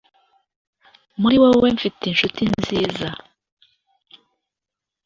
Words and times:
muri 1.21 1.35
wowe 1.43 1.67
mfite 1.77 2.01
inshuti 2.05 2.41
nziza. 2.53 3.07